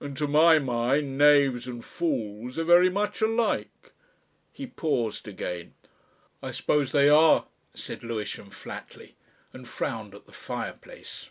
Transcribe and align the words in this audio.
And 0.00 0.16
to 0.16 0.26
my 0.26 0.58
mind 0.58 1.18
knaves 1.18 1.66
and 1.66 1.84
fools 1.84 2.58
are 2.58 2.64
very 2.64 2.88
much 2.88 3.20
alike." 3.20 3.92
He 4.50 4.66
paused 4.66 5.28
again. 5.28 5.74
"I 6.42 6.52
suppose 6.52 6.90
they 6.90 7.10
are," 7.10 7.44
said 7.74 8.02
Lewisham 8.02 8.48
flatly, 8.48 9.14
and 9.52 9.68
frowned 9.68 10.14
at 10.14 10.24
the 10.24 10.32
fireplace. 10.32 11.28